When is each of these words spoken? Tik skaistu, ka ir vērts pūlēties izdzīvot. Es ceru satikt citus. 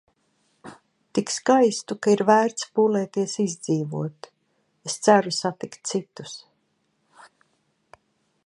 Tik 1.17 1.33
skaistu, 1.33 1.97
ka 2.07 2.13
ir 2.13 2.23
vērts 2.29 2.65
pūlēties 2.79 3.37
izdzīvot. 3.45 4.31
Es 4.89 4.97
ceru 5.09 5.35
satikt 5.41 5.81
citus. 5.93 6.37